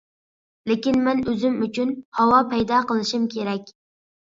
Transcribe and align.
لېكىن، 0.71 0.97
مەن 1.09 1.21
ئۆزۈم 1.27 1.61
ئۈچۈن 1.67 1.95
ھاۋا 2.23 2.43
پەيدا 2.57 2.85
قىلىشىم 2.93 3.33
كېرەك. 3.41 3.77